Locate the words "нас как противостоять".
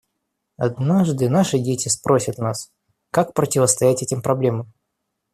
2.39-4.01